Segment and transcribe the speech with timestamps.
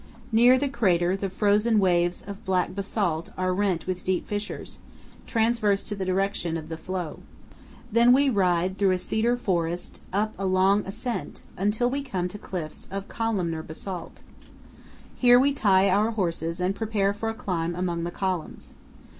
[0.31, 4.79] Near the crater the frozen waves of black basalt are rent with deep fissures,
[5.27, 7.19] transverse to the direction, of the flow.
[7.91, 12.39] Then we ride through a cedar forest up a long ascent, until we come to
[12.39, 14.23] cliffs of columnar basalt.
[15.15, 18.73] Here we tie our horses and prepare for a climb among the columns.